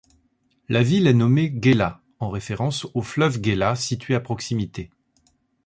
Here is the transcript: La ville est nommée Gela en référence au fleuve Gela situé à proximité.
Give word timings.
La 0.67 0.81
ville 0.81 1.05
est 1.05 1.13
nommée 1.13 1.53
Gela 1.63 2.01
en 2.17 2.31
référence 2.31 2.87
au 2.95 3.03
fleuve 3.03 3.39
Gela 3.43 3.75
situé 3.75 4.15
à 4.15 4.19
proximité. 4.19 4.89